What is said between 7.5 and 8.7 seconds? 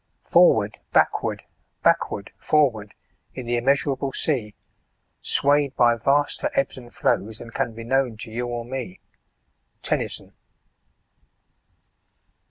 can be known to you or